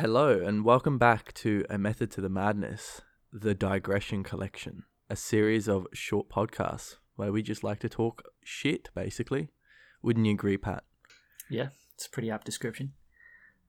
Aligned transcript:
Hello, 0.00 0.40
and 0.40 0.64
welcome 0.64 0.96
back 0.96 1.34
to 1.34 1.62
A 1.68 1.76
Method 1.76 2.10
to 2.12 2.22
the 2.22 2.30
Madness, 2.30 3.02
the 3.34 3.54
Digression 3.54 4.22
Collection, 4.22 4.84
a 5.10 5.14
series 5.14 5.68
of 5.68 5.86
short 5.92 6.30
podcasts 6.30 6.96
where 7.16 7.30
we 7.30 7.42
just 7.42 7.62
like 7.62 7.80
to 7.80 7.88
talk 7.90 8.22
shit, 8.42 8.88
basically. 8.94 9.50
Wouldn't 10.02 10.24
you 10.24 10.32
agree, 10.32 10.56
Pat? 10.56 10.84
Yeah, 11.50 11.68
it's 11.92 12.06
a 12.06 12.10
pretty 12.10 12.30
apt 12.30 12.46
description. 12.46 12.94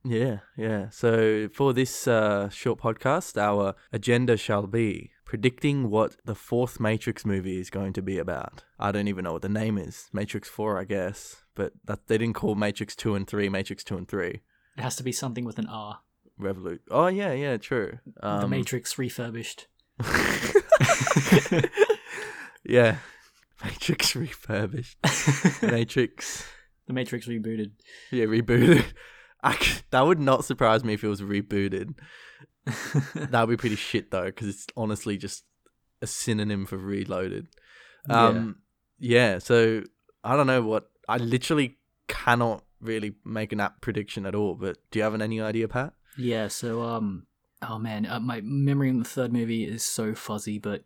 Yeah, 0.06 0.38
yeah. 0.56 0.88
So 0.88 1.50
for 1.52 1.74
this 1.74 2.08
uh, 2.08 2.48
short 2.48 2.80
podcast, 2.80 3.36
our 3.36 3.74
agenda 3.92 4.38
shall 4.38 4.66
be 4.66 5.10
predicting 5.26 5.90
what 5.90 6.16
the 6.24 6.34
fourth 6.34 6.80
Matrix 6.80 7.26
movie 7.26 7.60
is 7.60 7.68
going 7.68 7.92
to 7.92 8.00
be 8.00 8.16
about. 8.16 8.64
I 8.78 8.90
don't 8.90 9.08
even 9.08 9.24
know 9.24 9.34
what 9.34 9.42
the 9.42 9.50
name 9.50 9.76
is. 9.76 10.08
Matrix 10.14 10.48
4, 10.48 10.80
I 10.80 10.84
guess. 10.84 11.42
But 11.54 11.74
that 11.84 12.06
they 12.06 12.16
didn't 12.16 12.36
call 12.36 12.54
Matrix 12.54 12.96
2 12.96 13.16
and 13.16 13.28
3 13.28 13.50
Matrix 13.50 13.84
2 13.84 13.98
and 13.98 14.08
3. 14.08 14.40
It 14.78 14.82
has 14.82 14.96
to 14.96 15.02
be 15.02 15.12
something 15.12 15.44
with 15.44 15.58
an 15.58 15.66
R. 15.66 16.00
Revolut. 16.40 16.80
Oh, 16.90 17.06
yeah, 17.06 17.32
yeah, 17.32 17.56
true. 17.56 17.98
Um, 18.20 18.40
the 18.42 18.48
Matrix 18.48 18.98
refurbished. 18.98 19.66
yeah. 22.64 22.96
Matrix 23.64 24.16
refurbished. 24.16 24.98
Matrix. 25.62 26.44
The 26.88 26.92
Matrix 26.92 27.28
rebooted. 27.28 27.70
Yeah, 28.10 28.24
rebooted. 28.24 28.84
I 29.44 29.56
that 29.90 30.04
would 30.04 30.18
not 30.18 30.44
surprise 30.44 30.82
me 30.82 30.94
if 30.94 31.04
it 31.04 31.08
was 31.08 31.22
rebooted. 31.22 31.94
that 33.14 33.46
would 33.46 33.52
be 33.52 33.56
pretty 33.56 33.76
shit 33.76 34.10
though, 34.10 34.24
because 34.24 34.48
it's 34.48 34.66
honestly 34.76 35.16
just 35.16 35.44
a 36.02 36.08
synonym 36.08 36.66
for 36.66 36.76
reloaded. 36.76 37.46
Um, 38.10 38.56
yeah. 38.98 39.38
So 39.38 39.84
I 40.24 40.36
don't 40.36 40.48
know 40.48 40.62
what 40.62 40.90
I 41.08 41.18
literally 41.18 41.78
cannot 42.08 42.64
really 42.80 43.14
make 43.24 43.52
an 43.52 43.60
app 43.60 43.80
prediction 43.80 44.26
at 44.26 44.34
all. 44.34 44.54
But 44.56 44.78
do 44.90 44.98
you 44.98 45.04
have 45.04 45.18
any 45.20 45.40
idea, 45.40 45.68
Pat? 45.68 45.92
Yeah, 46.16 46.48
so 46.48 46.82
um 46.82 47.26
oh 47.62 47.78
man, 47.78 48.06
uh, 48.06 48.20
my 48.20 48.40
memory 48.42 48.88
in 48.88 48.98
the 48.98 49.04
third 49.04 49.32
movie 49.32 49.64
is 49.64 49.82
so 49.84 50.14
fuzzy, 50.14 50.58
but 50.58 50.84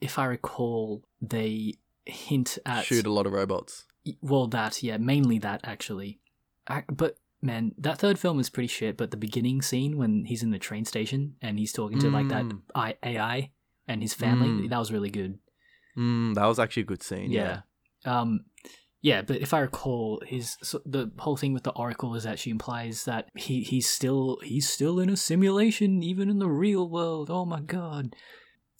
if 0.00 0.18
I 0.18 0.24
recall, 0.26 1.04
they 1.20 1.74
hint 2.06 2.58
at 2.66 2.84
Shoot 2.84 3.06
a 3.06 3.12
lot 3.12 3.26
of 3.26 3.32
robots. 3.32 3.84
well 4.20 4.46
that 4.48 4.82
yeah, 4.82 4.96
mainly 4.98 5.38
that 5.38 5.60
actually. 5.64 6.20
I, 6.68 6.84
but 6.88 7.16
man, 7.40 7.72
that 7.78 7.98
third 7.98 8.18
film 8.18 8.38
is 8.40 8.50
pretty 8.50 8.68
shit. 8.68 8.96
But 8.96 9.10
the 9.10 9.16
beginning 9.16 9.62
scene 9.62 9.96
when 9.96 10.24
he's 10.26 10.42
in 10.42 10.50
the 10.50 10.58
train 10.58 10.84
station 10.84 11.34
and 11.42 11.58
he's 11.58 11.72
talking 11.72 11.98
to 12.00 12.08
like 12.10 12.28
that 12.28 12.44
Mm. 12.44 12.94
AI 13.04 13.50
and 13.88 14.00
his 14.00 14.14
family, 14.14 14.48
Mm. 14.48 14.70
that 14.70 14.78
was 14.78 14.92
really 14.92 15.10
good. 15.10 15.38
Mm, 15.96 16.34
that 16.34 16.46
was 16.46 16.58
actually 16.58 16.82
a 16.84 16.86
good 16.86 17.02
scene. 17.02 17.30
Yeah. 17.32 17.62
Yeah. 18.04 18.20
Um, 18.20 18.44
yeah, 19.02 19.22
but 19.22 19.40
if 19.40 19.52
I 19.52 19.58
recall, 19.58 20.22
his 20.24 20.56
so 20.62 20.80
the 20.86 21.10
whole 21.18 21.36
thing 21.36 21.52
with 21.52 21.64
the 21.64 21.72
Oracle 21.72 22.14
is 22.14 22.22
that 22.22 22.38
she 22.38 22.50
implies 22.50 23.04
that 23.04 23.28
he 23.34 23.62
he's 23.64 23.90
still 23.90 24.38
he's 24.44 24.68
still 24.68 25.00
in 25.00 25.10
a 25.10 25.16
simulation, 25.16 26.04
even 26.04 26.30
in 26.30 26.38
the 26.38 26.48
real 26.48 26.88
world. 26.88 27.28
Oh 27.28 27.44
my 27.44 27.60
god! 27.60 28.14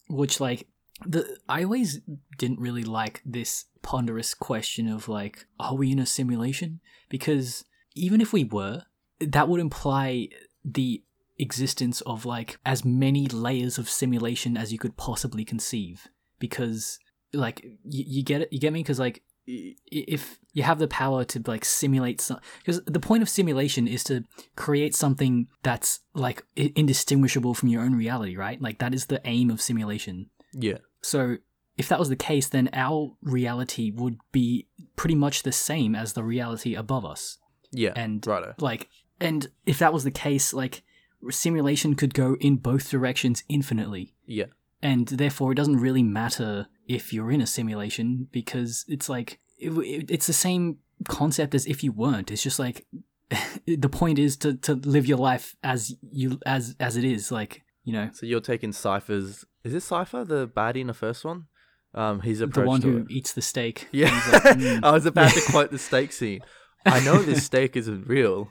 Which 0.09 0.41
like 0.41 0.69
the 1.05 1.39
I 1.49 1.65
always 1.65 2.01
didn't 2.39 2.61
really 2.61 2.85
like 2.85 3.21
this 3.27 3.65
ponderous 3.83 4.33
question 4.33 4.89
of 4.89 5.09
like, 5.09 5.45
are 5.59 5.75
we 5.75 5.91
in 5.91 5.99
a 5.99 6.07
simulation? 6.07 6.81
Because 7.09 7.65
even 7.97 8.21
if 8.21 8.33
we 8.33 8.45
were, 8.45 8.85
that 9.19 9.49
would 9.49 9.61
imply 9.61 10.29
the 10.65 11.03
existence 11.41 12.01
of 12.03 12.25
like 12.25 12.59
as 12.65 12.85
many 12.85 13.27
layers 13.27 13.77
of 13.77 13.91
simulation 13.91 14.57
as 14.57 14.73
you 14.73 14.79
could 14.79 14.97
possibly 14.97 15.45
conceive 15.45 16.07
because 16.39 17.01
like 17.33 17.65
you, 17.85 18.05
you 18.07 18.23
get 18.23 18.43
it 18.43 18.53
you 18.53 18.61
get 18.61 18.73
me 18.73 18.81
because 18.81 19.01
like 19.01 19.23
if 19.47 20.39
you 20.53 20.63
have 20.63 20.79
the 20.79 20.89
power 20.89 21.25
to 21.25 21.43
like 21.47 21.65
simulate 21.65 22.21
some 22.21 22.39
because 22.59 22.81
the 22.85 23.01
point 23.01 23.23
of 23.23 23.29
simulation 23.29 23.89
is 23.89 24.05
to 24.05 24.25
create 24.57 24.95
something 24.95 25.49
that's 25.63 26.01
like 26.15 26.45
indistinguishable 26.57 27.55
from 27.55 27.69
your 27.69 27.83
own 27.83 27.95
reality 27.95 28.37
right 28.37 28.61
like 28.63 28.79
that 28.79 28.95
is 28.95 29.07
the 29.07 29.21
aim 29.25 29.51
of 29.51 29.61
simulation 29.61 30.29
Yeah. 30.53 30.79
so 31.03 31.39
if 31.77 31.89
that 31.89 31.99
was 31.99 32.09
the 32.09 32.17
case 32.17 32.49
then 32.49 32.69
our 32.73 33.17
reality 33.23 33.91
would 33.91 34.19
be 34.31 34.69
pretty 34.97 35.15
much 35.17 35.43
the 35.43 35.53
same 35.53 35.95
as 35.95 36.13
the 36.13 36.23
reality 36.23 36.75
above 36.75 37.05
us 37.05 37.39
Yeah. 37.73 37.93
and 37.97 38.25
righto. 38.27 38.55
like 38.59 38.89
and 39.21 39.49
if 39.67 39.79
that 39.79 39.93
was 39.93 40.05
the 40.05 40.11
case 40.11 40.53
like 40.53 40.83
simulation 41.31 41.95
could 41.95 42.15
go 42.15 42.37
in 42.41 42.57
both 42.57 42.91
directions 42.91 43.43
infinitely 43.49 44.15
Yeah. 44.27 44.47
And 44.83 45.07
therefore 45.09 45.53
it 45.53 45.55
doesn't 45.57 45.77
really 45.81 46.03
matter 46.03 46.67
if 46.89 47.13
you're 47.13 47.31
in 47.31 47.41
a 47.41 47.47
simulation 47.47 48.29
because 48.33 48.85
it's 48.89 49.09
like 49.09 49.39
it, 49.59 49.71
it- 49.71 50.11
it's 50.11 50.27
the 50.27 50.33
same 50.33 50.79
concept 51.09 51.55
as 51.55 51.67
if 51.67 51.83
you 51.83 51.91
weren't 51.93 52.31
it's 52.31 52.43
just 52.43 52.59
like 52.59 52.87
the 53.67 53.89
point 53.89 54.19
is 54.19 54.37
to, 54.37 54.55
to 54.55 54.75
live 54.75 55.07
your 55.07 55.19
life 55.19 55.57
as 55.65 55.95
you 56.11 56.39
as 56.47 56.77
as 56.79 56.97
it 56.97 57.05
is 57.05 57.33
like 57.33 57.63
you 57.85 57.93
know 57.93 58.11
So 58.13 58.27
you're 58.27 58.41
taking 58.41 58.73
Cypher's. 58.73 59.45
Is 59.65 59.73
this 59.73 59.85
Cypher 59.87 60.25
the 60.25 60.47
baddie 60.47 60.81
in 60.83 60.87
the 60.89 60.95
first 60.95 61.25
one? 61.25 61.47
Um, 61.95 62.21
he's 62.21 62.39
the 62.39 62.47
one 62.47 62.81
who 62.83 62.99
it. 62.99 63.07
eats 63.11 63.33
the 63.33 63.43
steak 63.43 63.89
Yeah, 63.93 64.11
like, 64.33 64.43
"Mm." 64.59 64.85
I 64.89 64.91
was 64.93 65.05
about 65.07 65.33
to 65.33 65.41
quote 65.51 65.71
the 65.73 65.79
steak 65.79 66.13
scene. 66.13 66.41
I 66.87 67.01
know 67.01 67.21
this 67.23 67.45
steak 67.45 67.77
isn't 67.77 68.07
real, 68.07 68.49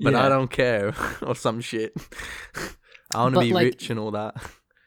but 0.00 0.14
I 0.14 0.28
don't 0.28 0.50
care, 0.50 0.94
or 1.22 1.34
some 1.34 1.60
shit. 1.60 1.92
I 3.14 3.22
want 3.22 3.34
to 3.36 3.40
be 3.40 3.52
like- 3.52 3.64
rich 3.64 3.90
and 3.90 3.98
all 3.98 4.10
that. 4.12 4.34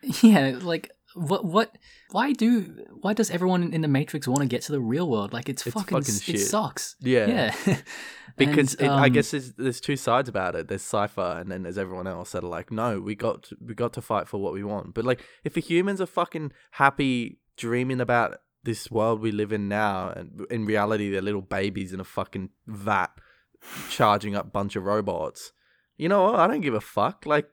yeah 0.22 0.57
like 0.62 0.91
what 1.13 1.44
what 1.44 1.78
why 2.12 2.31
do 2.31 2.85
why 3.01 3.13
does 3.13 3.29
everyone 3.29 3.73
in 3.73 3.81
the 3.81 3.88
matrix 3.88 4.28
want 4.28 4.41
to 4.41 4.47
get 4.47 4.62
to 4.62 4.72
the 4.72 4.79
real 4.79 5.09
world 5.09 5.34
like 5.34 5.50
it's, 5.50 5.66
It's 5.66 5.73
fucking, 5.73 5.97
fucking 6.01 6.35
it 6.35 6.38
sucks 6.39 6.95
Yeah, 7.01 7.53
yeah 7.66 7.78
because 8.38 8.75
And, 8.75 8.88
it, 8.88 8.91
I 8.91 9.07
um, 9.07 9.11
guess 9.11 9.31
there's, 9.31 9.53
there's 9.53 9.81
two 9.81 9.95
sides 9.95 10.29
about 10.29 10.56
it. 10.56 10.67
There's 10.67 10.81
Cypher, 10.81 11.38
and 11.40 11.51
then 11.51 11.63
there's 11.63 11.78
everyone 11.78 12.07
else 12.07 12.31
that 12.31 12.44
are 12.44 12.47
like, 12.47 12.72
no, 12.72 13.00
we 13.00 13.16
got 13.16 13.44
to, 13.44 13.57
we 13.63 13.73
got 13.73 13.94
to 13.94 14.01
fight 14.01 14.28
for 14.28 14.38
what 14.40 14.53
we 14.53 14.63
want. 14.63 14.94
But 14.94 15.06
like, 15.06 15.22
if 15.44 15.53
the 15.53 15.61
humans 15.61 16.00
are 16.01 16.06
fucking 16.06 16.51
happy 16.72 17.40
dreaming 17.57 18.00
about 18.01 18.38
this 18.63 18.91
world 18.91 19.19
we 19.19 19.31
live 19.31 19.51
in 19.51 19.67
now, 19.67 20.09
and 20.09 20.45
in 20.50 20.66
reality 20.66 21.09
they're 21.09 21.22
little 21.22 21.41
babies 21.41 21.94
in 21.94 22.00
a 22.00 22.06
fucking 22.06 22.50
vat 22.67 23.09
charging 23.90 24.35
up 24.35 24.51
bunch 24.53 24.75
of 24.75 24.84
robots. 24.84 25.51
You 25.97 26.09
know 26.09 26.23
what? 26.23 26.40
I 26.40 26.47
don't 26.47 26.61
give 26.61 26.73
a 26.73 26.81
fuck. 26.81 27.25
Like, 27.25 27.50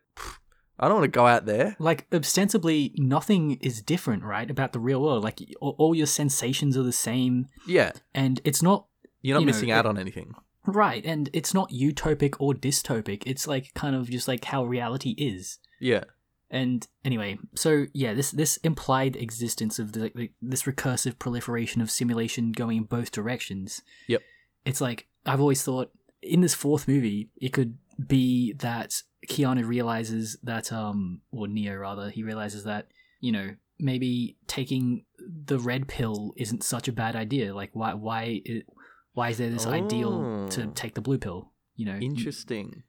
I 0.78 0.87
don't 0.89 0.99
want 0.99 1.05
to 1.12 1.19
go 1.19 1.27
out 1.27 1.47
there. 1.47 1.77
like 1.78 2.06
ostensibly 2.12 2.93
nothing 2.97 3.59
is 3.61 3.83
different 3.83 4.22
right 4.25 4.50
about 4.50 4.72
the 4.72 4.81
real 4.81 5.03
world. 5.03 5.25
Like 5.25 5.41
all, 5.61 5.94
your 5.94 6.06
sensations 6.06 6.77
are 6.77 6.83
the 6.83 6.93
same. 6.93 7.47
Yeah, 7.66 7.93
and 8.15 8.41
it's 8.44 8.62
not 8.62 8.87
you're 9.22 9.34
not 9.34 9.41
You 9.41 9.47
know, 9.47 9.53
missing 9.53 9.71
out 9.71 9.84
it- 9.87 9.88
on 9.88 9.99
anything. 9.99 10.34
right 10.67 11.05
and 11.05 11.31
it's 11.33 11.55
not 11.55 11.71
utopic 11.71 12.34
or 12.38 12.55
dystopic. 12.55 13.22
It's 13.27 13.47
like 13.47 13.72
kind 13.75 13.97
of 13.97 14.09
just 14.11 14.28
like 14.28 14.44
how 14.44 14.65
reality 14.65 15.11
is. 15.19 15.59
Yeah, 15.81 16.05
and 16.50 16.87
anyway 17.05 17.38
so 17.55 17.87
yeah 17.93 18.15
this 18.15 18.31
this 18.31 18.56
implied 18.59 19.17
existence 19.17 19.78
of 19.78 19.93
the, 19.93 20.11
the 20.15 20.31
this 20.41 20.62
recursive 20.62 21.19
proliferation 21.19 21.81
of 21.83 21.91
simulation 21.91 22.53
going 22.53 22.77
in 22.78 22.84
both 22.84 23.11
directions. 23.12 23.83
Yep. 24.09 24.22
it's 24.65 24.81
like 24.81 25.06
i've 25.27 25.41
always 25.41 25.62
thought 25.62 25.91
in 26.22 26.41
this 26.41 26.55
fourth 26.55 26.88
movie 26.88 27.28
it 27.37 27.53
could 27.53 27.77
be 28.06 28.55
that 28.55 29.03
keanu 29.27 29.67
realizes 29.67 30.37
that 30.43 30.73
um 30.73 31.21
or 31.33 31.49
neo 31.49 31.75
rather 31.77 32.09
he 32.11 32.23
realizes 32.23 32.65
that 32.65 32.89
you 33.21 33.33
know 33.33 33.55
maybe 33.79 34.37
taking 34.47 35.05
the 35.45 35.59
red 35.59 35.89
pill 35.89 36.33
isn't 36.37 36.62
such 36.62 36.89
a 36.89 36.93
bad 36.93 37.17
idea 37.17 37.55
like 37.55 37.71
why 37.73 37.95
why 37.95 38.41
it, 38.45 38.67
why 39.12 39.31
is 39.31 39.39
there 39.39 39.51
this 39.51 39.67
ideal 39.67 40.47
to 40.51 40.65
Oh. 40.65 40.71
take 40.75 40.95
the 40.95 41.01
blue 41.01 41.19
pill 41.19 41.51
you 41.77 41.84
know 41.87 41.97
interesting. 41.97 42.83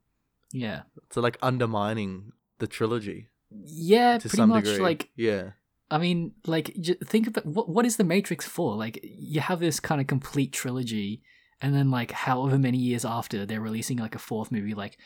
yeah 0.51 0.81
So 1.11 1.21
like 1.21 1.37
undermining 1.41 2.31
the 2.59 2.67
trilogy 2.67 3.29
yeah 3.51 4.17
to 4.17 4.21
pretty 4.29 4.37
some 4.37 4.49
much 4.49 4.65
degree. 4.65 4.83
like 4.83 5.09
yeah. 5.15 5.51
I 5.91 5.97
mean, 5.97 6.33
like, 6.45 6.75
j- 6.79 6.99
think 7.03 7.25
about 7.25 7.47
what 7.47 7.67
what 7.67 7.83
is 7.83 7.97
the 7.97 8.03
Matrix 8.03 8.45
for? 8.45 8.75
Like, 8.75 8.99
you 9.03 9.41
have 9.41 9.59
this 9.59 9.79
kind 9.79 9.99
of 9.99 10.05
complete 10.05 10.51
trilogy, 10.53 11.23
and 11.61 11.73
then 11.73 11.89
like, 11.89 12.11
however 12.11 12.59
many 12.59 12.77
years 12.77 13.03
after 13.03 13.43
they're 13.43 13.59
releasing 13.59 13.97
like 13.97 14.13
a 14.13 14.19
fourth 14.19 14.51
movie, 14.51 14.75
like, 14.75 14.99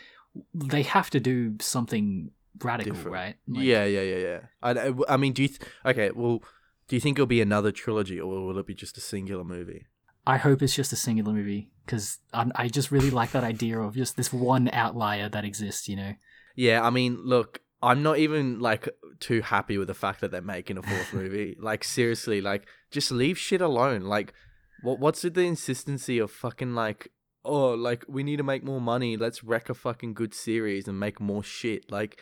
they 0.54 0.84
have 0.84 1.10
to 1.12 1.20
do 1.20 1.56
something 1.60 2.32
radical, 2.62 2.94
Different. 2.94 3.13
right? 3.13 3.36
Like, 3.48 3.63
yeah, 3.63 3.86
yeah, 3.86 4.02
yeah, 4.02 4.18
yeah. 4.18 4.40
I, 4.62 4.94
I 5.13 5.18
mean, 5.18 5.34
do 5.34 5.44
you? 5.44 5.48
Th- 5.50 5.62
okay, 5.86 6.12
well, 6.12 6.44
do 6.88 6.96
you 6.96 7.00
think 7.00 7.18
it'll 7.18 7.25
be 7.28 7.42
another 7.42 7.72
trilogy, 7.72 8.19
or 8.19 8.46
will 8.46 8.57
it 8.57 8.68
be 8.68 8.74
just 8.74 8.98
a 8.98 9.02
singular 9.02 9.44
movie? 9.44 9.88
I 10.25 10.38
hope 10.38 10.62
it's 10.62 10.75
just 10.75 10.94
a 10.94 10.96
singular 10.96 11.34
movie 11.34 11.69
because 11.86 12.19
I 12.34 12.69
just 12.69 12.92
really 12.92 13.12
like 13.12 13.31
that 13.31 13.44
idea 13.44 13.80
of 13.80 13.96
just 13.96 14.16
this 14.16 14.31
one 14.31 14.69
outlier 14.72 15.28
that 15.30 15.44
exists. 15.44 15.90
You 15.90 15.98
know? 15.98 16.13
Yeah, 16.56 16.81
I 16.81 16.90
mean, 16.90 17.19
look, 17.24 17.62
I'm 17.81 18.04
not 18.04 18.18
even 18.19 18.60
like 18.60 18.88
too 19.19 19.42
happy 19.42 19.78
with 19.78 19.88
the 19.88 19.94
fact 19.94 20.22
that 20.22 20.31
they're 20.31 20.42
making 20.42 20.78
a 20.78 20.81
fourth 20.81 21.13
movie. 21.22 21.57
Like, 21.60 21.84
seriously, 21.84 22.42
like, 22.42 22.68
just 22.92 23.12
leave 23.12 23.38
shit 23.38 23.62
alone. 23.62 24.04
Like, 24.04 24.34
what? 24.81 25.00
What's 25.00 25.24
with 25.24 25.34
the 25.34 25.42
insistency 25.42 26.19
of 26.19 26.31
fucking 26.31 26.74
like, 26.74 27.12
oh, 27.45 27.74
like 27.74 28.06
we 28.07 28.24
need 28.24 28.38
to 28.38 28.44
make 28.44 28.63
more 28.63 28.81
money. 28.81 29.18
Let's 29.18 29.44
wreck 29.44 29.69
a 29.69 29.74
fucking 29.74 30.13
good 30.13 30.34
series 30.34 30.88
and 30.88 31.00
make 31.00 31.19
more 31.19 31.44
shit. 31.44 31.92
Like, 31.92 32.19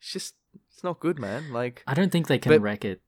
it's 0.00 0.12
just, 0.12 0.34
it's 0.70 0.82
not 0.84 1.00
good, 1.00 1.18
man. 1.18 1.52
Like, 1.52 1.82
I 1.86 1.94
don't 1.94 2.10
think 2.10 2.26
they 2.26 2.38
can 2.38 2.52
But- 2.52 2.60
wreck 2.60 2.84
it. 2.84 3.00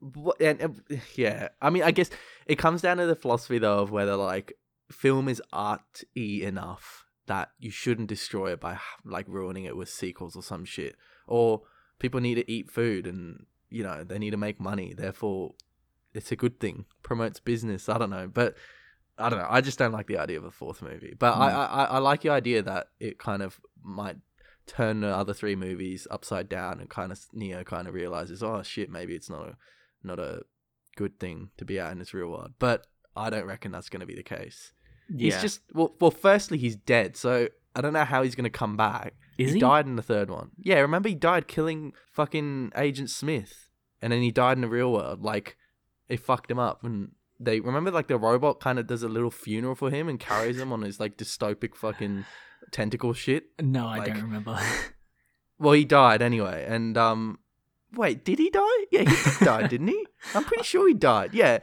What, 0.00 0.38
and, 0.40 0.60
and 0.60 0.82
yeah, 1.14 1.48
I 1.62 1.70
mean, 1.70 1.82
I 1.82 1.90
guess 1.90 2.10
it 2.46 2.56
comes 2.56 2.82
down 2.82 2.98
to 2.98 3.06
the 3.06 3.16
philosophy 3.16 3.56
though 3.58 3.78
of 3.78 3.90
whether 3.90 4.16
like 4.16 4.52
film 4.92 5.30
is 5.30 5.40
arty 5.50 6.44
enough 6.44 7.06
that 7.26 7.52
you 7.58 7.70
shouldn't 7.70 8.08
destroy 8.08 8.52
it 8.52 8.60
by 8.60 8.78
like 9.06 9.24
ruining 9.28 9.64
it 9.64 9.78
with 9.78 9.88
sequels 9.88 10.36
or 10.36 10.42
some 10.42 10.66
shit. 10.66 10.96
Or 11.26 11.62
people 11.98 12.20
need 12.20 12.34
to 12.34 12.50
eat 12.50 12.70
food 12.70 13.06
and 13.06 13.46
you 13.70 13.82
know 13.82 14.04
they 14.04 14.18
need 14.18 14.32
to 14.32 14.36
make 14.36 14.60
money. 14.60 14.92
Therefore, 14.94 15.54
it's 16.12 16.30
a 16.30 16.36
good 16.36 16.60
thing. 16.60 16.84
Promotes 17.02 17.40
business. 17.40 17.88
I 17.88 17.96
don't 17.96 18.10
know, 18.10 18.28
but 18.28 18.56
I 19.18 19.28
don't 19.28 19.38
know. 19.38 19.46
I 19.48 19.60
just 19.60 19.78
don't 19.78 19.92
like 19.92 20.06
the 20.06 20.18
idea 20.18 20.38
of 20.38 20.44
a 20.44 20.50
fourth 20.50 20.82
movie. 20.82 21.14
But 21.18 21.36
I, 21.36 21.50
Mm. 21.50 21.54
I 21.54 21.84
I 21.84 21.98
like 21.98 22.22
the 22.22 22.30
idea 22.30 22.62
that 22.62 22.88
it 22.98 23.18
kind 23.18 23.42
of 23.42 23.60
might 23.82 24.16
turn 24.66 25.00
the 25.00 25.08
other 25.14 25.34
three 25.34 25.54
movies 25.56 26.06
upside 26.10 26.48
down 26.48 26.80
and 26.80 26.88
kind 26.88 27.12
of 27.12 27.20
Neo 27.32 27.62
kind 27.64 27.86
of 27.86 27.94
realizes, 27.94 28.42
oh 28.42 28.62
shit, 28.62 28.90
maybe 28.90 29.14
it's 29.14 29.30
not 29.30 29.48
a 29.48 29.56
not 30.02 30.18
a 30.18 30.42
good 30.96 31.18
thing 31.18 31.50
to 31.58 31.64
be 31.64 31.78
out 31.80 31.92
in 31.92 31.98
this 31.98 32.14
real 32.14 32.28
world. 32.28 32.54
But 32.58 32.86
I 33.16 33.30
don't 33.30 33.46
reckon 33.46 33.72
that's 33.72 33.88
going 33.88 34.00
to 34.00 34.06
be 34.06 34.14
the 34.14 34.22
case. 34.22 34.72
He's 35.16 35.40
just 35.40 35.60
well, 35.72 35.94
well. 36.00 36.10
Firstly, 36.10 36.58
he's 36.58 36.76
dead, 36.76 37.16
so 37.16 37.48
I 37.76 37.80
don't 37.82 37.92
know 37.92 38.04
how 38.04 38.22
he's 38.22 38.34
going 38.34 38.44
to 38.44 38.50
come 38.50 38.76
back. 38.76 39.14
Is 39.36 39.50
he, 39.50 39.54
he? 39.54 39.60
died 39.60 39.86
in 39.86 39.96
the 39.96 40.02
third 40.02 40.30
one. 40.30 40.50
Yeah, 40.58 40.80
remember 40.80 41.08
he 41.08 41.14
died 41.14 41.46
killing 41.46 41.92
fucking 42.10 42.72
Agent 42.74 43.10
Smith, 43.10 43.68
and 44.00 44.12
then 44.12 44.22
he 44.22 44.30
died 44.30 44.56
in 44.56 44.62
the 44.62 44.68
real 44.68 44.90
world. 44.90 45.22
Like 45.22 45.56
it 46.08 46.20
fucked 46.20 46.50
him 46.50 46.58
up, 46.58 46.84
and 46.84 47.12
they 47.40 47.60
remember 47.60 47.90
like 47.90 48.08
the 48.08 48.16
robot 48.18 48.60
kind 48.60 48.78
of 48.78 48.86
does 48.86 49.02
a 49.02 49.08
little 49.08 49.30
funeral 49.30 49.74
for 49.74 49.90
him 49.90 50.08
and 50.08 50.18
carries 50.20 50.58
him 50.58 50.72
on 50.72 50.82
his 50.82 51.00
like 51.00 51.16
dystopic 51.16 51.74
fucking 51.74 52.24
tentacle 52.70 53.12
shit. 53.12 53.44
No, 53.60 53.86
I 53.86 53.98
like- 53.98 54.14
don't 54.14 54.22
remember. 54.22 54.58
Well, 55.56 55.74
he 55.74 55.84
died 55.84 56.20
anyway, 56.20 56.66
and 56.68 56.98
um, 56.98 57.38
wait, 57.94 58.24
did 58.24 58.40
he 58.40 58.50
die? 58.50 58.60
Yeah, 58.90 59.00
he 59.00 59.04
did 59.06 59.44
die, 59.44 59.66
didn't 59.68 59.86
he? 59.86 60.06
I'm 60.34 60.42
pretty 60.42 60.64
sure 60.64 60.88
he 60.88 60.94
died. 60.94 61.32
Yeah, 61.32 61.60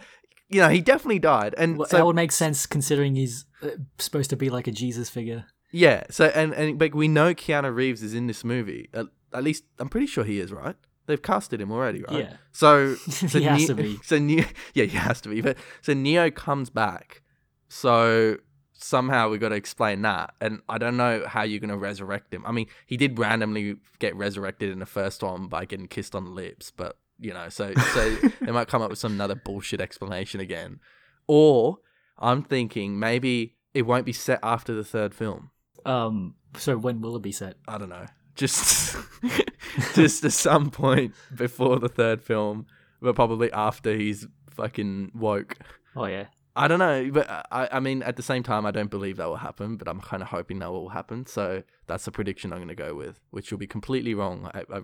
you 0.48 0.62
know, 0.62 0.70
he 0.70 0.80
definitely 0.80 1.20
died, 1.20 1.54
and 1.58 1.78
well, 1.78 1.90
so 1.90 1.98
that 1.98 2.06
would 2.06 2.16
make 2.16 2.32
sense 2.32 2.66
considering 2.66 3.16
he's 3.16 3.46
uh, 3.62 3.72
supposed 4.00 4.30
to 4.30 4.38
be 4.38 4.50
like 4.50 4.66
a 4.66 4.72
Jesus 4.72 5.10
figure. 5.10 5.46
Yeah. 5.72 6.04
So 6.10 6.28
and 6.28 6.54
and 6.54 6.80
but 6.80 6.96
we 6.96 7.10
know 7.10 7.34
Keanu 7.34 7.76
Reeves 7.76 8.02
is 8.02 8.14
in 8.14 8.28
this 8.28 8.46
movie. 8.46 8.90
At, 8.94 9.08
at 9.34 9.44
least 9.44 9.66
I'm 9.78 9.90
pretty 9.90 10.08
sure 10.08 10.24
he 10.24 10.40
is, 10.40 10.54
right? 10.54 10.76
They've 11.12 11.22
casted 11.22 11.60
him 11.60 11.72
already, 11.72 12.04
right? 12.04 12.26
Yeah. 12.26 12.34
So, 12.54 12.96
so 12.96 13.38
He 13.40 13.44
has 13.44 13.62
Ne- 13.62 13.68
to 13.68 13.76
be. 13.76 14.00
So 14.04 14.18
Neo, 14.18 14.46
yeah, 14.74 14.86
he 14.86 14.98
has 14.98 15.20
to 15.22 15.30
be. 15.30 15.42
But 15.42 15.58
so 15.82 15.94
Neo 15.94 16.32
comes 16.32 16.70
back. 16.70 17.22
So 17.68 18.38
somehow 18.74 19.30
we 19.30 19.38
got 19.38 19.50
to 19.50 19.56
explain 19.56 20.02
that, 20.04 20.34
and 20.42 20.62
I 20.68 20.78
don't 20.78 20.98
know 20.98 21.26
how 21.28 21.44
you're 21.44 21.60
gonna 21.60 21.78
resurrect 21.78 22.34
him. 22.34 22.46
I 22.46 22.52
mean, 22.52 22.68
he 22.86 22.98
did 22.98 23.20
randomly 23.20 23.76
get 24.00 24.16
resurrected 24.16 24.72
in 24.72 24.80
the 24.80 24.86
first 24.86 25.22
one 25.22 25.48
by 25.48 25.66
getting 25.66 25.88
kissed 25.88 26.16
on 26.16 26.24
the 26.26 26.32
lips, 26.32 26.72
but 26.72 26.98
you 27.20 27.34
know, 27.34 27.50
so 27.50 27.74
so 27.94 28.16
they 28.42 28.52
might 28.52 28.68
come 28.68 28.82
up 28.82 28.90
with 28.90 29.00
some 29.00 29.14
another 29.14 29.36
bullshit 29.36 29.80
explanation 29.82 30.40
again, 30.40 30.80
or 31.28 31.78
I'm 32.18 32.44
thinking 32.44 33.00
maybe 33.00 33.56
it 33.74 33.84
won't 33.84 34.06
be 34.06 34.14
set 34.14 34.40
after 34.44 34.74
the 34.74 34.84
third 34.84 35.14
film. 35.14 35.52
Um. 35.86 36.36
So 36.58 36.78
when 36.78 37.00
will 37.02 37.16
it 37.16 37.22
be 37.22 37.32
set? 37.32 37.56
I 37.68 37.78
don't 37.78 37.90
know. 37.90 38.06
Just 38.36 38.96
just 39.94 40.24
at 40.26 40.32
some 40.34 40.70
point 40.72 41.14
before 41.36 41.80
the 41.80 41.90
third 41.90 42.22
film, 42.22 42.66
but 43.02 43.16
probably 43.16 43.52
after 43.52 43.96
he's 43.96 44.28
fucking 44.50 45.12
woke. 45.14 45.58
Oh 45.96 46.06
yeah. 46.06 46.28
I 46.56 46.68
don't 46.68 46.80
know, 46.80 47.10
but 47.14 47.30
I 47.52 47.70
I 47.72 47.80
mean 47.80 48.04
at 48.04 48.16
the 48.18 48.24
same 48.24 48.44
time 48.44 48.66
I 48.66 48.72
don't 48.72 48.90
believe 48.90 49.18
that 49.18 49.28
will 49.28 49.38
happen, 49.38 49.78
but 49.78 49.88
I'm 49.88 50.02
kind 50.02 50.22
of 50.22 50.30
hoping 50.30 50.60
that 50.60 50.72
will 50.72 50.90
happen. 50.90 51.26
So 51.26 51.64
that's 51.88 52.06
the 52.06 52.12
prediction 52.12 52.52
I'm 52.52 52.60
going 52.60 52.68
to 52.68 52.76
go 52.76 52.94
with, 52.94 53.20
which 53.32 53.52
will 53.52 53.58
be 53.60 53.68
completely 53.68 54.14
wrong. 54.14 54.50
I, 54.54 54.64
I 54.74 54.82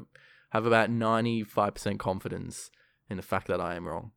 have 0.52 0.66
about 0.66 0.90
95% 0.90 2.00
confidence 2.00 2.70
in 3.10 3.18
the 3.18 3.24
fact 3.24 3.48
that 3.48 3.60
I 3.60 3.76
am 3.76 3.86
wrong. 3.88 4.12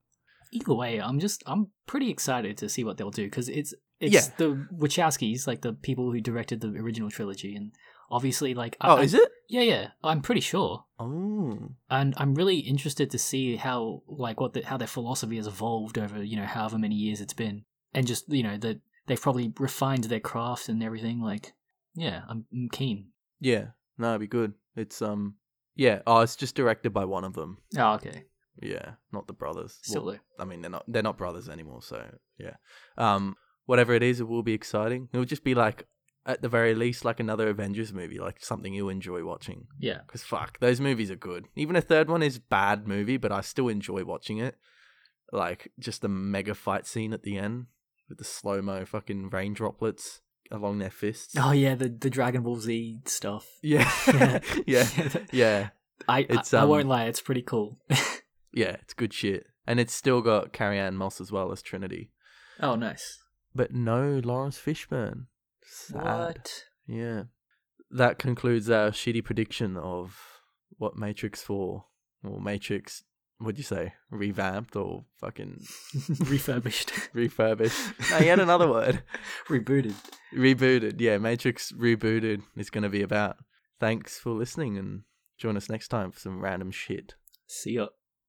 Either 0.52 0.74
way, 0.74 1.00
I'm 1.00 1.18
just 1.18 1.42
I'm 1.46 1.68
pretty 1.86 2.10
excited 2.10 2.56
to 2.58 2.68
see 2.68 2.84
what 2.84 2.96
they'll 2.96 3.10
do 3.10 3.24
because 3.24 3.48
it's 3.48 3.74
it's 4.00 4.14
Yeah. 4.14 4.22
the 4.38 4.66
Wachowskis, 4.76 5.46
like 5.46 5.60
the 5.62 5.72
people 5.72 6.10
who 6.12 6.20
directed 6.20 6.60
the 6.60 6.68
original 6.68 7.10
trilogy, 7.10 7.54
and 7.54 7.72
obviously 8.10 8.54
like 8.54 8.76
I- 8.80 8.88
Oh, 8.90 8.96
I- 8.96 9.02
is 9.02 9.14
it? 9.14 9.30
Yeah, 9.48 9.62
yeah. 9.62 9.88
I'm 10.04 10.20
pretty 10.22 10.40
sure. 10.40 10.84
Oh. 10.98 11.70
and 11.88 12.14
I'm 12.18 12.34
really 12.34 12.58
interested 12.58 13.10
to 13.10 13.18
see 13.18 13.56
how 13.56 14.02
like 14.06 14.40
what 14.40 14.52
the, 14.52 14.62
how 14.62 14.76
their 14.76 14.86
philosophy 14.86 15.36
has 15.36 15.46
evolved 15.46 15.98
over 15.98 16.22
you 16.22 16.36
know 16.36 16.44
however 16.46 16.78
many 16.78 16.94
years 16.94 17.20
it's 17.20 17.32
been, 17.32 17.64
and 17.94 18.06
just 18.06 18.28
you 18.28 18.42
know 18.42 18.56
that 18.58 18.80
they've 19.06 19.20
probably 19.20 19.52
refined 19.58 20.04
their 20.04 20.20
craft 20.20 20.68
and 20.68 20.82
everything. 20.82 21.20
Like, 21.20 21.52
yeah, 21.94 22.22
I'm, 22.28 22.44
I'm 22.52 22.68
keen. 22.70 23.08
Yeah. 23.40 23.68
No, 23.98 24.10
it'd 24.10 24.20
be 24.20 24.26
good. 24.26 24.52
It's 24.76 25.02
um 25.02 25.34
yeah, 25.74 26.00
oh, 26.06 26.20
it's 26.20 26.36
just 26.36 26.54
directed 26.54 26.90
by 26.92 27.04
one 27.06 27.24
of 27.24 27.32
them. 27.34 27.58
Oh, 27.78 27.94
okay, 27.94 28.24
Yeah, 28.62 28.92
not 29.12 29.26
the 29.26 29.32
brothers. 29.32 29.78
still 29.82 30.04
Well. 30.04 30.18
I 30.38 30.44
mean, 30.44 30.60
they're 30.62 30.70
not 30.70 30.84
they're 30.86 31.02
not 31.02 31.16
brothers 31.18 31.48
anymore. 31.48 31.82
So 31.82 32.04
yeah, 32.38 32.56
um, 32.98 33.36
whatever 33.66 33.94
it 33.94 34.02
is, 34.02 34.20
it 34.20 34.28
will 34.28 34.42
be 34.42 34.52
exciting. 34.54 35.08
It 35.12 35.18
will 35.18 35.24
just 35.24 35.44
be 35.44 35.54
like 35.54 35.86
at 36.30 36.42
the 36.42 36.48
very 36.48 36.74
least 36.74 37.04
like 37.04 37.20
another 37.20 37.48
Avengers 37.48 37.92
movie, 37.92 38.18
like 38.18 38.42
something 38.42 38.72
you 38.72 38.88
enjoy 38.88 39.24
watching. 39.24 39.66
Yeah, 39.78 39.98
Because 40.06 40.22
fuck, 40.22 40.58
those 40.60 40.80
movies 40.80 41.10
are 41.10 41.16
good. 41.16 41.46
Even 41.56 41.76
a 41.76 41.80
third 41.80 42.08
one 42.08 42.22
is 42.22 42.38
bad 42.38 42.86
movie, 42.88 43.16
but 43.16 43.32
I 43.32 43.40
still 43.42 43.68
enjoy 43.68 44.04
watching 44.04 44.38
it. 44.38 44.56
Like 45.32 45.70
just 45.78 46.02
the 46.02 46.08
mega 46.08 46.54
fight 46.54 46.86
scene 46.86 47.12
at 47.12 47.22
the 47.22 47.36
end 47.38 47.66
with 48.08 48.18
the 48.18 48.24
slow 48.24 48.60
mo 48.62 48.84
fucking 48.84 49.30
rain 49.30 49.54
droplets 49.54 50.20
along 50.50 50.78
their 50.78 50.90
fists. 50.90 51.34
Oh 51.38 51.52
yeah, 51.52 51.74
the 51.76 51.88
the 51.88 52.10
Dragon 52.10 52.42
Ball 52.42 52.56
Z 52.56 53.00
stuff. 53.06 53.46
Yeah, 53.62 53.90
Yeah. 54.12 54.40
yeah, 54.66 54.88
yeah, 55.32 55.68
I 56.08 56.26
It's, 56.28 56.52
I, 56.52 56.60
I 56.60 56.62
um, 56.62 56.68
won't 56.70 56.88
lie, 56.88 57.04
it's 57.04 57.20
pretty 57.20 57.42
cool. 57.42 57.78
yeah. 58.52 58.76
It's 58.82 58.94
good 58.94 59.12
shit, 59.14 59.46
and 59.66 59.78
it's 59.78 59.94
still 59.94 60.20
got 60.22 60.52
Carrie-Anne 60.52 60.96
Moss 60.96 61.20
as 61.20 61.30
well 61.30 61.52
as 61.52 61.62
Trinity. 61.62 62.10
oh, 62.60 62.74
nice. 62.74 63.18
but 63.54 63.72
no 63.72 64.20
Laurence 64.24 64.58
Fishburne. 64.58 65.26
Sad. 65.70 66.02
What? 66.04 66.64
Yeah. 66.86 67.24
That 67.90 68.18
concludes 68.18 68.68
our 68.70 68.90
shitty 68.90 69.24
prediction 69.24 69.76
of 69.76 70.18
what 70.78 70.96
Matrix 70.96 71.42
4 71.42 71.84
or 72.24 72.40
Matrix, 72.40 73.02
what'd 73.38 73.58
you 73.58 73.64
say? 73.64 73.94
Revamped 74.10 74.76
or 74.76 75.04
fucking 75.18 75.60
Refurbished, 76.24 76.92
refurbished? 77.12 77.92
no, 78.10 78.18
he 78.18 78.26
had 78.26 78.40
another 78.40 78.68
word. 78.68 79.02
rebooted. 79.48 79.94
Rebooted. 80.34 81.00
Yeah, 81.00 81.18
Matrix 81.18 81.72
Rebooted 81.72 82.42
is 82.56 82.70
going 82.70 82.82
to 82.84 82.88
be 82.88 83.02
about. 83.02 83.36
Thanks 83.80 84.18
for 84.18 84.30
listening 84.30 84.76
and 84.76 85.02
join 85.38 85.56
us 85.56 85.68
next 85.70 85.88
time 85.88 86.10
for 86.10 86.20
some 86.20 86.40
random 86.40 86.70
shit. 86.70 87.14
See 87.46 87.72
ya. 87.72 87.86